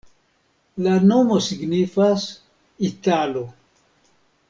[0.85, 2.25] La nomo signifas:
[2.91, 3.45] italo.